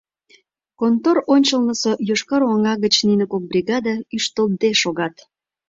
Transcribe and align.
Контор 0.79 1.17
ончылнысо 1.33 1.91
йошкар 2.09 2.41
оҥа 2.53 2.73
гыч 2.83 2.95
нине 3.07 3.25
кок 3.31 3.43
бригада 3.51 3.95
ӱштылтде 4.15 4.69
шогат. 4.81 5.15